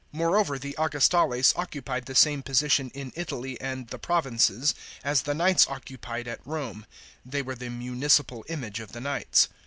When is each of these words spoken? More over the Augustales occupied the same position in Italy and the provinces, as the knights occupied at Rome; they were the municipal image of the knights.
More 0.11 0.35
over 0.35 0.57
the 0.57 0.73
Augustales 0.79 1.53
occupied 1.55 2.07
the 2.07 2.15
same 2.15 2.41
position 2.41 2.89
in 2.95 3.11
Italy 3.15 3.61
and 3.61 3.87
the 3.89 3.99
provinces, 3.99 4.73
as 5.03 5.21
the 5.21 5.35
knights 5.35 5.67
occupied 5.67 6.27
at 6.27 6.41
Rome; 6.43 6.87
they 7.23 7.43
were 7.43 7.53
the 7.53 7.69
municipal 7.69 8.43
image 8.49 8.79
of 8.79 8.93
the 8.93 8.99
knights. 9.01 9.47